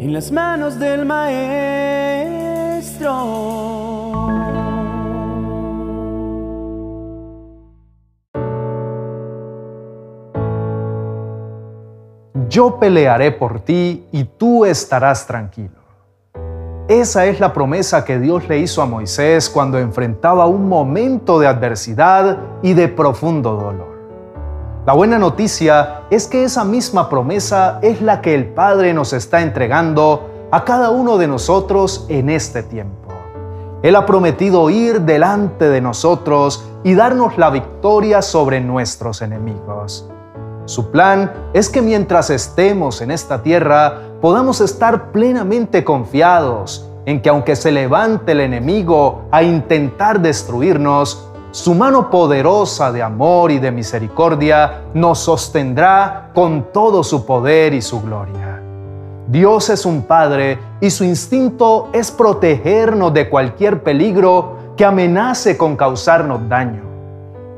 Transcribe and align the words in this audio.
en 0.00 0.14
las 0.14 0.32
manos 0.32 0.78
del 0.78 1.04
Maestro. 1.04 1.50
Yo 12.48 12.80
pelearé 12.80 13.30
por 13.30 13.60
ti 13.60 14.06
y 14.10 14.24
tú 14.24 14.64
estarás 14.64 15.26
tranquilo. 15.26 15.78
Esa 16.88 17.26
es 17.26 17.38
la 17.38 17.52
promesa 17.52 18.02
que 18.06 18.18
Dios 18.18 18.48
le 18.48 18.58
hizo 18.58 18.80
a 18.80 18.86
Moisés 18.86 19.50
cuando 19.50 19.78
enfrentaba 19.78 20.46
un 20.46 20.66
momento 20.66 21.38
de 21.38 21.46
adversidad 21.46 22.38
y 22.62 22.72
de 22.72 22.88
profundo 22.88 23.52
dolor. 23.54 23.89
La 24.86 24.94
buena 24.94 25.18
noticia 25.18 26.04
es 26.08 26.26
que 26.26 26.42
esa 26.42 26.64
misma 26.64 27.10
promesa 27.10 27.80
es 27.82 28.00
la 28.00 28.22
que 28.22 28.34
el 28.34 28.46
Padre 28.54 28.94
nos 28.94 29.12
está 29.12 29.42
entregando 29.42 30.48
a 30.50 30.64
cada 30.64 30.88
uno 30.88 31.18
de 31.18 31.28
nosotros 31.28 32.06
en 32.08 32.30
este 32.30 32.62
tiempo. 32.62 33.12
Él 33.82 33.94
ha 33.94 34.06
prometido 34.06 34.70
ir 34.70 35.02
delante 35.02 35.68
de 35.68 35.82
nosotros 35.82 36.64
y 36.82 36.94
darnos 36.94 37.36
la 37.36 37.50
victoria 37.50 38.22
sobre 38.22 38.62
nuestros 38.62 39.20
enemigos. 39.20 40.08
Su 40.64 40.90
plan 40.90 41.30
es 41.52 41.68
que 41.68 41.82
mientras 41.82 42.30
estemos 42.30 43.02
en 43.02 43.10
esta 43.10 43.42
tierra 43.42 44.00
podamos 44.22 44.62
estar 44.62 45.12
plenamente 45.12 45.84
confiados 45.84 46.88
en 47.04 47.20
que 47.20 47.28
aunque 47.28 47.54
se 47.54 47.70
levante 47.70 48.32
el 48.32 48.40
enemigo 48.40 49.22
a 49.30 49.42
intentar 49.42 50.20
destruirnos, 50.20 51.29
su 51.52 51.74
mano 51.74 52.10
poderosa 52.10 52.92
de 52.92 53.02
amor 53.02 53.50
y 53.50 53.58
de 53.58 53.72
misericordia 53.72 54.82
nos 54.94 55.18
sostendrá 55.18 56.30
con 56.32 56.72
todo 56.72 57.02
su 57.02 57.26
poder 57.26 57.74
y 57.74 57.82
su 57.82 58.00
gloria. 58.00 58.62
Dios 59.26 59.68
es 59.70 59.84
un 59.84 60.02
Padre 60.02 60.58
y 60.80 60.90
su 60.90 61.04
instinto 61.04 61.88
es 61.92 62.10
protegernos 62.10 63.12
de 63.14 63.28
cualquier 63.28 63.82
peligro 63.82 64.74
que 64.76 64.84
amenace 64.84 65.56
con 65.56 65.76
causarnos 65.76 66.48
daño. 66.48 66.82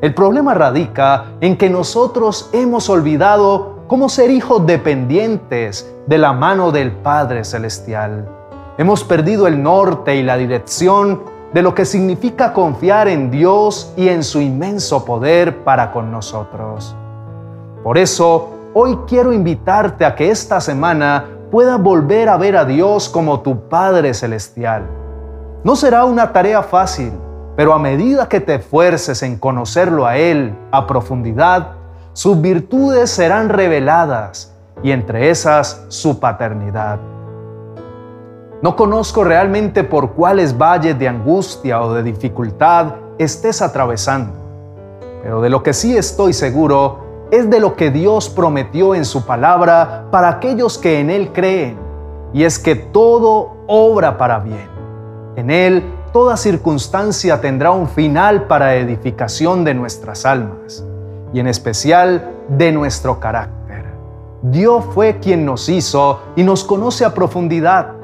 El 0.00 0.14
problema 0.14 0.54
radica 0.54 1.26
en 1.40 1.56
que 1.56 1.70
nosotros 1.70 2.50
hemos 2.52 2.88
olvidado 2.88 3.84
cómo 3.86 4.08
ser 4.08 4.30
hijos 4.30 4.66
dependientes 4.66 5.94
de 6.06 6.18
la 6.18 6.32
mano 6.32 6.72
del 6.72 6.92
Padre 6.92 7.44
Celestial. 7.44 8.26
Hemos 8.78 9.04
perdido 9.04 9.46
el 9.46 9.62
norte 9.62 10.16
y 10.16 10.22
la 10.22 10.36
dirección 10.36 11.31
de 11.52 11.62
lo 11.62 11.74
que 11.74 11.84
significa 11.84 12.52
confiar 12.52 13.08
en 13.08 13.30
Dios 13.30 13.92
y 13.96 14.08
en 14.08 14.22
su 14.22 14.40
inmenso 14.40 15.04
poder 15.04 15.64
para 15.64 15.92
con 15.92 16.10
nosotros. 16.10 16.96
Por 17.84 17.98
eso, 17.98 18.50
hoy 18.74 18.98
quiero 19.06 19.32
invitarte 19.32 20.04
a 20.04 20.14
que 20.14 20.30
esta 20.30 20.60
semana 20.60 21.26
puedas 21.50 21.80
volver 21.80 22.28
a 22.28 22.36
ver 22.38 22.56
a 22.56 22.64
Dios 22.64 23.08
como 23.08 23.40
tu 23.40 23.68
Padre 23.68 24.14
Celestial. 24.14 24.86
No 25.64 25.76
será 25.76 26.04
una 26.06 26.32
tarea 26.32 26.62
fácil, 26.62 27.12
pero 27.54 27.74
a 27.74 27.78
medida 27.78 28.28
que 28.28 28.40
te 28.40 28.54
esfuerces 28.54 29.22
en 29.22 29.38
conocerlo 29.38 30.06
a 30.06 30.16
Él 30.16 30.56
a 30.70 30.86
profundidad, 30.86 31.72
sus 32.14 32.40
virtudes 32.40 33.10
serán 33.10 33.50
reveladas 33.50 34.54
y 34.82 34.90
entre 34.90 35.28
esas 35.28 35.84
su 35.88 36.18
paternidad. 36.18 37.11
No 38.62 38.76
conozco 38.76 39.24
realmente 39.24 39.82
por 39.82 40.12
cuáles 40.12 40.56
valles 40.56 40.96
de 40.96 41.08
angustia 41.08 41.82
o 41.82 41.94
de 41.94 42.04
dificultad 42.04 42.94
estés 43.18 43.60
atravesando, 43.60 44.32
pero 45.20 45.42
de 45.42 45.50
lo 45.50 45.64
que 45.64 45.72
sí 45.72 45.96
estoy 45.96 46.32
seguro 46.32 47.26
es 47.32 47.50
de 47.50 47.58
lo 47.58 47.74
que 47.74 47.90
Dios 47.90 48.28
prometió 48.28 48.94
en 48.94 49.04
su 49.04 49.26
palabra 49.26 50.04
para 50.12 50.28
aquellos 50.28 50.78
que 50.78 51.00
en 51.00 51.10
Él 51.10 51.32
creen, 51.32 51.76
y 52.32 52.44
es 52.44 52.60
que 52.60 52.76
todo 52.76 53.64
obra 53.66 54.16
para 54.16 54.38
bien. 54.38 54.68
En 55.34 55.50
Él 55.50 55.82
toda 56.12 56.36
circunstancia 56.36 57.40
tendrá 57.40 57.72
un 57.72 57.88
final 57.88 58.46
para 58.46 58.76
edificación 58.76 59.64
de 59.64 59.74
nuestras 59.74 60.24
almas 60.24 60.84
y 61.32 61.40
en 61.40 61.48
especial 61.48 62.30
de 62.46 62.70
nuestro 62.70 63.18
carácter. 63.18 63.86
Dios 64.40 64.84
fue 64.94 65.18
quien 65.18 65.44
nos 65.44 65.68
hizo 65.68 66.20
y 66.36 66.44
nos 66.44 66.62
conoce 66.62 67.04
a 67.04 67.12
profundidad 67.12 68.01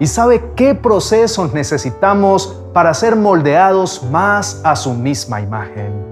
y 0.00 0.06
sabe 0.06 0.52
qué 0.54 0.74
procesos 0.74 1.52
necesitamos 1.52 2.56
para 2.72 2.94
ser 2.94 3.16
moldeados 3.16 4.02
más 4.04 4.60
a 4.64 4.76
su 4.76 4.94
misma 4.94 5.40
imagen. 5.40 6.06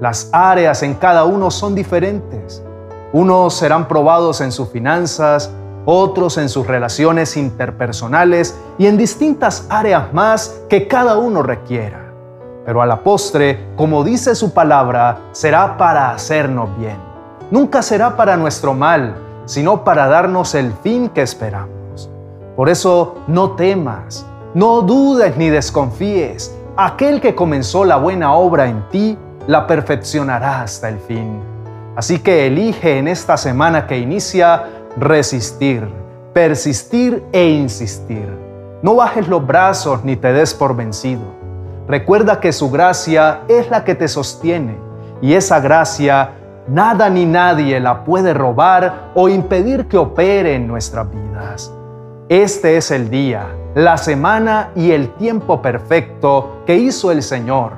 Las 0.00 0.30
áreas 0.32 0.82
en 0.82 0.94
cada 0.94 1.24
uno 1.24 1.50
son 1.50 1.74
diferentes. 1.74 2.62
Unos 3.12 3.54
serán 3.54 3.88
probados 3.88 4.40
en 4.40 4.52
sus 4.52 4.68
finanzas, 4.68 5.50
otros 5.84 6.36
en 6.38 6.48
sus 6.48 6.66
relaciones 6.66 7.36
interpersonales 7.36 8.58
y 8.78 8.86
en 8.86 8.96
distintas 8.96 9.66
áreas 9.70 10.12
más 10.12 10.60
que 10.68 10.88
cada 10.88 11.16
uno 11.16 11.42
requiera. 11.42 12.12
Pero 12.64 12.82
a 12.82 12.86
la 12.86 13.02
postre, 13.02 13.68
como 13.76 14.02
dice 14.02 14.34
su 14.34 14.52
palabra, 14.52 15.20
será 15.32 15.76
para 15.76 16.10
hacernos 16.10 16.76
bien. 16.78 16.96
Nunca 17.50 17.80
será 17.80 18.16
para 18.16 18.36
nuestro 18.36 18.74
mal, 18.74 19.14
sino 19.44 19.84
para 19.84 20.08
darnos 20.08 20.54
el 20.56 20.72
fin 20.82 21.08
que 21.10 21.22
esperamos. 21.22 21.85
Por 22.56 22.70
eso 22.70 23.16
no 23.26 23.50
temas, 23.50 24.26
no 24.54 24.80
dudes 24.80 25.36
ni 25.36 25.50
desconfíes. 25.50 26.56
Aquel 26.74 27.20
que 27.20 27.34
comenzó 27.34 27.84
la 27.84 27.96
buena 27.96 28.32
obra 28.34 28.66
en 28.66 28.88
ti, 28.88 29.18
la 29.46 29.66
perfeccionará 29.66 30.62
hasta 30.62 30.88
el 30.88 30.98
fin. 30.98 31.38
Así 31.96 32.18
que 32.18 32.46
elige 32.46 32.98
en 32.98 33.08
esta 33.08 33.36
semana 33.36 33.86
que 33.86 33.98
inicia 33.98 34.64
resistir, 34.96 35.86
persistir 36.32 37.22
e 37.32 37.46
insistir. 37.46 38.26
No 38.82 38.94
bajes 38.94 39.28
los 39.28 39.46
brazos 39.46 40.02
ni 40.02 40.16
te 40.16 40.32
des 40.32 40.54
por 40.54 40.74
vencido. 40.74 41.24
Recuerda 41.86 42.40
que 42.40 42.52
su 42.52 42.70
gracia 42.70 43.42
es 43.48 43.68
la 43.70 43.84
que 43.84 43.94
te 43.94 44.08
sostiene 44.08 44.76
y 45.20 45.34
esa 45.34 45.60
gracia 45.60 46.30
nada 46.68 47.10
ni 47.10 47.26
nadie 47.26 47.80
la 47.80 48.04
puede 48.04 48.32
robar 48.32 49.10
o 49.14 49.28
impedir 49.28 49.86
que 49.86 49.98
opere 49.98 50.54
en 50.54 50.66
nuestras 50.66 51.10
vidas. 51.10 51.75
Este 52.28 52.76
es 52.76 52.90
el 52.90 53.08
día, 53.08 53.46
la 53.76 53.96
semana 53.96 54.72
y 54.74 54.90
el 54.90 55.14
tiempo 55.14 55.62
perfecto 55.62 56.62
que 56.66 56.74
hizo 56.74 57.12
el 57.12 57.22
Señor. 57.22 57.74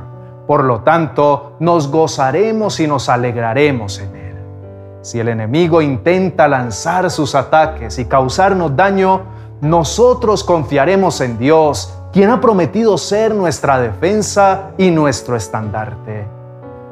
Por 0.47 0.65
lo 0.65 0.81
tanto, 0.81 1.53
nos 1.61 1.91
gozaremos 1.91 2.81
y 2.81 2.87
nos 2.87 3.11
alegraremos 3.11 3.99
en 3.99 4.17
él. 4.17 4.37
Si 5.03 5.21
el 5.21 5.29
enemigo 5.29 5.83
intenta 5.83 6.49
lanzar 6.49 7.11
sus 7.11 7.35
ataques 7.35 7.99
y 7.99 8.07
causarnos 8.07 8.75
daño, 8.75 9.21
nosotros 9.61 10.43
confiaremos 10.45 11.21
en 11.21 11.37
Dios, 11.37 11.95
quien 12.11 12.31
ha 12.31 12.41
prometido 12.41 12.97
ser 12.97 13.35
nuestra 13.35 13.79
defensa 13.79 14.71
y 14.79 14.91
nuestro 14.91 15.37
estandarte. 15.37 16.27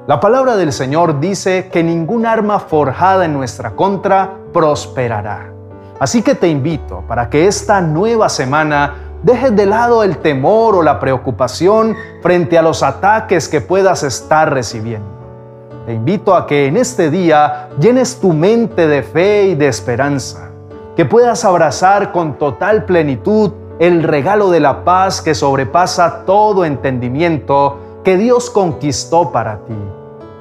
La 0.07 0.21
palabra 0.21 0.57
del 0.57 0.75
Señor 0.75 1.21
dice 1.21 1.71
que 1.73 1.83
ningún 1.83 2.27
arma 2.27 2.59
forjada 2.59 3.25
en 3.25 3.33
nuestra 3.33 3.71
contra 3.71 4.35
prosperará. 4.53 5.56
Así 5.99 6.23
que 6.23 6.35
te 6.35 6.49
invito 6.49 7.03
para 7.09 7.31
que 7.31 7.47
esta 7.47 7.81
nueva 7.81 8.29
semana 8.29 8.95
dejes 9.23 9.55
de 9.57 9.67
lado 9.67 10.03
el 10.03 10.19
temor 10.19 10.75
o 10.75 10.83
la 10.83 11.01
preocupación 11.01 11.97
frente 12.23 12.59
a 12.59 12.63
los 12.63 12.83
ataques 12.83 13.49
que 13.49 13.61
puedas 13.61 14.03
estar 14.03 14.53
recibiendo 14.53 15.17
te 15.87 15.95
invito 15.95 16.35
a 16.35 16.49
que 16.49 16.67
en 16.67 16.77
este 16.77 17.11
día 17.11 17.69
llenes 17.79 18.19
tu 18.19 18.33
mente 18.33 18.89
de 18.89 19.05
fe 19.05 19.45
y 19.45 19.55
de 19.55 19.69
esperanza, 19.69 20.51
que 20.97 21.05
puedas 21.05 21.45
abrazar 21.45 22.11
con 22.11 22.39
total 22.39 22.87
plenitud 22.87 23.53
el 23.79 24.03
regalo 24.03 24.51
de 24.51 24.59
la 24.59 24.83
paz 24.83 25.23
que 25.23 25.33
sobrepasa 25.33 26.25
todo 26.27 26.65
entendimiento 26.65 27.79
que 28.03 28.17
Dios 28.17 28.51
conquistó 28.51 29.31
para 29.31 29.59
ti. 29.59 29.79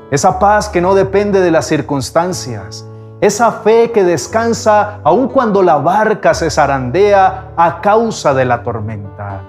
Esa 0.10 0.40
paz 0.40 0.68
que 0.68 0.82
no 0.82 0.96
depende 0.96 1.40
de 1.42 1.52
las 1.52 1.68
circunstancias, 1.68 2.88
esa 3.26 3.52
fe 3.52 3.92
que 3.92 4.04
descansa 4.04 5.00
aun 5.04 5.28
cuando 5.28 5.62
la 5.62 5.78
barca 5.78 6.34
se 6.34 6.50
zarandea 6.50 7.52
a 7.56 7.82
causa 7.82 8.34
de 8.34 8.46
la 8.46 8.64
tormenta, 8.64 9.42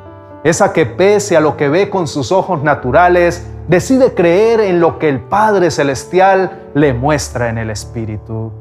esa 0.45 0.73
que 0.73 0.87
pese 0.87 1.37
a 1.37 1.41
lo 1.41 1.57
que 1.57 1.69
ve 1.69 1.91
con 1.91 2.07
sus 2.07 2.33
ojos 2.33 2.63
naturales, 2.63 3.47
Decide 3.69 4.15
creer 4.15 4.61
en 4.61 4.79
lo 4.79 5.01
que 5.01 5.09
el 5.09 5.21
Padre 5.21 5.73
Celestial 5.73 6.69
le 6.75 6.95
muestra 6.95 7.49
en 7.49 7.59
el 7.59 7.71
Espíritu. 7.71 8.53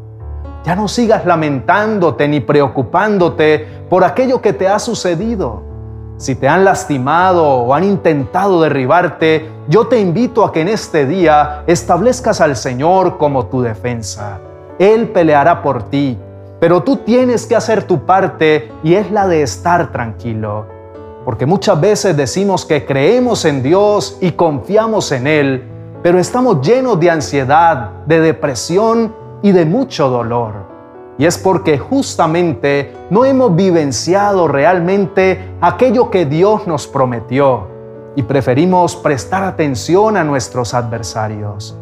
Ya 0.63 0.75
no 0.75 0.88
sigas 0.88 1.27
lamentándote 1.27 2.27
ni 2.27 2.39
preocupándote 2.39 3.68
por 3.88 4.03
aquello 4.03 4.41
que 4.41 4.51
te 4.51 4.68
ha 4.68 4.79
sucedido. 4.79 5.61
Si 6.18 6.33
te 6.33 6.47
han 6.47 6.65
lastimado 6.65 7.45
o 7.45 7.75
han 7.75 7.83
intentado 7.83 8.63
derribarte, 8.63 9.47
yo 9.68 9.85
te 9.85 10.00
invito 10.00 10.44
a 10.44 10.51
que 10.51 10.61
en 10.61 10.69
este 10.69 11.06
día 11.06 11.63
establezcas 11.68 12.41
al 12.41 12.56
Señor 12.56 13.19
como 13.19 13.45
tu 13.45 13.61
defensa. 13.61 14.39
Él 14.80 15.10
peleará 15.10 15.62
por 15.62 15.89
ti, 15.89 16.18
pero 16.60 16.83
tú 16.83 16.98
tienes 16.98 17.45
que 17.45 17.56
hacer 17.56 17.83
tu 17.83 18.06
parte 18.06 18.72
y 18.83 18.95
es 18.95 19.12
la 19.12 19.27
de 19.27 19.42
estar 19.42 19.92
tranquilo 19.92 20.75
porque 21.25 21.48
muchas 21.48 21.81
veces 21.81 22.16
decimos 22.16 22.66
que 22.66 22.86
creemos 22.86 23.45
en 23.45 23.63
Dios 23.63 24.19
y 24.22 24.33
confiamos 24.33 25.12
en 25.12 25.25
Él, 25.25 25.63
pero 26.04 26.19
estamos 26.19 26.62
llenos 26.62 27.00
de 27.00 27.10
ansiedad, 27.10 27.89
de 28.06 28.22
depresión 28.22 29.13
y 29.42 29.51
de 29.51 29.66
mucho 29.66 30.07
dolor. 30.07 30.54
Y 31.18 31.25
es 31.25 31.39
porque 31.39 31.80
justamente 31.80 32.94
no 33.10 33.25
hemos 33.25 33.56
vivenciado 33.56 34.48
realmente 34.48 35.56
aquello 35.62 36.12
que 36.12 36.28
Dios 36.28 36.68
nos 36.68 36.86
prometió 36.86 37.69
y 38.16 38.21
preferimos 38.21 38.95
prestar 38.95 39.44
atención 39.44 40.18
a 40.18 40.24
nuestros 40.24 40.75
adversarios. 40.75 41.75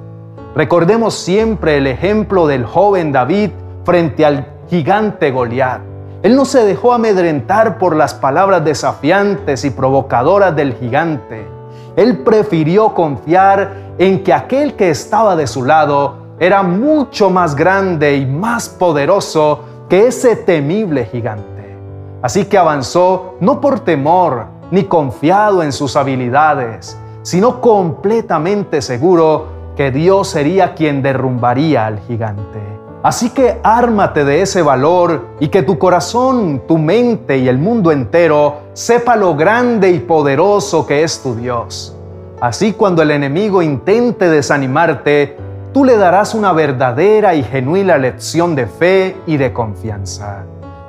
Recordemos 0.55 1.15
siempre 1.15 1.77
el 1.77 1.88
ejemplo 1.88 2.45
del 2.45 2.63
joven 2.63 3.11
David 3.11 3.50
frente 3.85 4.23
al 4.23 4.45
gigante 4.69 5.31
Goliat. 5.31 5.81
Él 6.21 6.35
no 6.35 6.45
se 6.45 6.63
dejó 6.63 6.94
amedrentar 6.94 7.79
por 7.79 7.95
las 7.95 8.13
palabras 8.13 8.63
desafiantes 8.63 9.65
y 9.65 9.71
provocadoras 9.71 10.55
del 10.55 10.75
gigante. 10.75 11.47
Él 11.95 12.19
prefirió 12.19 12.94
confiar 12.94 13.73
en 13.97 14.23
que 14.23 14.31
aquel 14.31 14.75
que 14.75 14.91
estaba 14.91 15.35
de 15.35 15.47
su 15.47 15.65
lado 15.65 16.17
era 16.39 16.61
mucho 16.61 17.31
más 17.31 17.55
grande 17.55 18.15
y 18.17 18.25
más 18.27 18.69
poderoso 18.69 19.61
que 19.89 20.07
ese 20.07 20.35
temible 20.35 21.05
gigante. 21.05 21.77
Así 22.21 22.45
que 22.45 22.59
avanzó 22.59 23.35
no 23.39 23.59
por 23.59 23.79
temor 23.79 24.45
ni 24.69 24.83
confiado 24.83 25.63
en 25.63 25.71
sus 25.71 25.95
habilidades, 25.95 26.95
sino 27.23 27.59
completamente 27.59 28.81
seguro 28.81 29.52
que 29.75 29.92
Dios 29.92 30.30
sería 30.30 30.75
quien 30.75 31.02
derrumbaría 31.02 31.86
al 31.86 32.00
gigante. 32.00 32.60
Así 33.04 33.31
que 33.31 33.60
ármate 33.64 34.24
de 34.24 34.42
ese 34.42 34.62
valor 34.62 35.28
y 35.40 35.50
que 35.50 35.62
tu 35.62 35.78
corazón, 35.78 36.62
tu 36.66 36.78
mente 36.78 37.38
y 37.38 37.50
el 37.50 37.58
mundo 37.58 37.92
entero 37.92 38.62
sepa 38.72 39.18
lo 39.18 39.36
grande 39.36 39.92
y 39.92 40.00
poderoso 40.00 40.88
que 40.88 41.04
es 41.04 41.22
tu 41.22 41.36
Dios. 41.36 41.98
Así 42.40 42.72
cuando 42.74 43.02
el 43.02 43.12
enemigo 43.12 43.62
intente 43.62 44.30
desanimarte, 44.30 45.36
tú 45.74 45.84
le 45.84 45.98
darás 45.98 46.34
una 46.34 46.54
verdadera 46.54 47.36
y 47.36 47.44
genuina 47.44 47.98
lección 47.98 48.56
de 48.56 48.68
fe 48.68 49.18
y 49.25 49.36
de 49.36 49.52
confianza. 49.52 50.44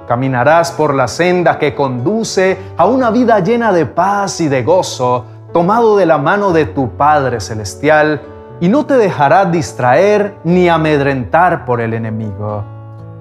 Caminarás 0.06 0.70
por 0.70 0.94
la 0.94 1.08
senda 1.08 1.58
que 1.58 1.74
conduce 1.74 2.58
a 2.76 2.86
una 2.86 3.10
vida 3.10 3.40
llena 3.40 3.72
de 3.72 3.86
paz 3.86 4.40
y 4.40 4.48
de 4.48 4.62
gozo, 4.62 5.24
tomado 5.52 5.96
de 5.96 6.06
la 6.06 6.18
mano 6.18 6.52
de 6.52 6.66
tu 6.66 6.90
Padre 6.90 7.40
Celestial, 7.40 8.20
y 8.60 8.68
no 8.68 8.86
te 8.86 8.94
dejará 8.94 9.44
distraer 9.44 10.36
ni 10.44 10.68
amedrentar 10.68 11.64
por 11.64 11.80
el 11.80 11.94
enemigo. 11.94 12.64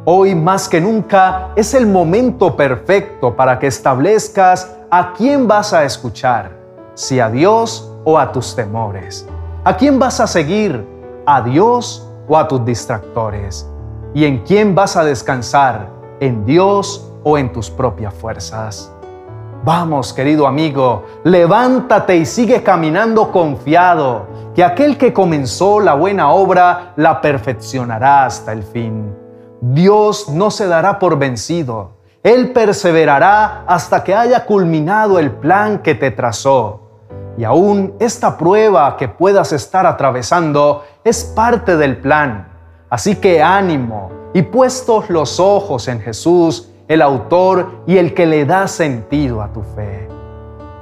Hoy 0.05 0.35
más 0.35 0.67
que 0.67 0.81
nunca 0.81 1.49
es 1.55 1.73
el 1.73 1.87
momento 1.87 2.55
perfecto 2.55 3.35
para 3.35 3.57
que 3.57 3.67
establezcas 3.67 4.75
a 4.91 5.13
quién 5.13 5.47
vas 5.47 5.73
a 5.73 5.83
escuchar, 5.85 6.51
si 6.93 7.19
a 7.19 7.29
Dios 7.29 7.89
o 8.03 8.19
a 8.19 8.31
tus 8.31 8.55
temores. 8.55 9.27
¿A 9.63 9.77
quién 9.77 9.97
vas 9.97 10.19
a 10.19 10.27
seguir? 10.27 10.85
¿A 11.25 11.41
Dios 11.41 12.07
o 12.27 12.37
a 12.37 12.47
tus 12.47 12.65
distractores? 12.65 13.67
¿Y 14.13 14.25
en 14.25 14.39
quién 14.39 14.75
vas 14.75 14.97
a 14.97 15.03
descansar? 15.03 15.89
¿En 16.19 16.45
Dios 16.45 17.09
o 17.23 17.37
en 17.37 17.51
tus 17.53 17.69
propias 17.69 18.13
fuerzas? 18.13 18.91
Vamos, 19.63 20.11
querido 20.11 20.45
amigo, 20.45 21.05
levántate 21.23 22.17
y 22.17 22.25
sigue 22.25 22.61
caminando 22.61 23.31
confiado, 23.31 24.27
que 24.55 24.63
aquel 24.63 24.97
que 24.97 25.13
comenzó 25.13 25.79
la 25.79 25.95
buena 25.95 26.31
obra 26.31 26.93
la 26.95 27.21
perfeccionará 27.21 28.25
hasta 28.25 28.51
el 28.51 28.63
fin. 28.63 29.15
Dios 29.61 30.29
no 30.29 30.51
se 30.51 30.67
dará 30.67 30.99
por 30.99 31.17
vencido. 31.17 31.91
Él 32.21 32.51
perseverará 32.51 33.63
hasta 33.65 34.03
que 34.03 34.13
haya 34.13 34.45
culminado 34.45 35.19
el 35.19 35.31
plan 35.31 35.79
que 35.79 35.95
te 35.95 36.11
trazó. 36.11 36.81
Y 37.37 37.43
aún 37.43 37.95
esta 37.99 38.37
prueba 38.37 38.95
que 38.95 39.07
puedas 39.07 39.51
estar 39.53 39.87
atravesando 39.87 40.83
es 41.03 41.23
parte 41.23 41.75
del 41.75 41.97
plan. 41.97 42.47
Así 42.89 43.15
que 43.15 43.41
ánimo 43.41 44.11
y 44.33 44.43
puestos 44.43 45.09
los 45.09 45.39
ojos 45.39 45.87
en 45.87 45.99
Jesús, 45.99 46.69
el 46.87 47.01
autor 47.01 47.83
y 47.87 47.97
el 47.97 48.13
que 48.13 48.25
le 48.27 48.45
da 48.45 48.67
sentido 48.67 49.41
a 49.41 49.51
tu 49.51 49.63
fe. 49.75 50.07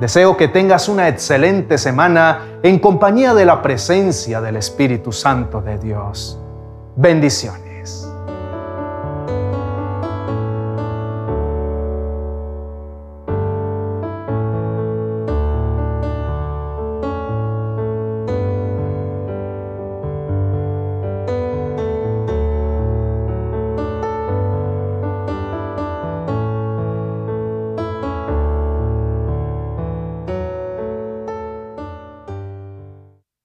Deseo 0.01 0.35
que 0.35 0.47
tengas 0.47 0.89
una 0.89 1.07
excelente 1.07 1.77
semana 1.77 2.57
en 2.63 2.79
compañía 2.79 3.35
de 3.35 3.45
la 3.45 3.61
presencia 3.61 4.41
del 4.41 4.55
Espíritu 4.55 5.11
Santo 5.11 5.61
de 5.61 5.77
Dios. 5.77 6.39
Bendiciones. 6.95 7.70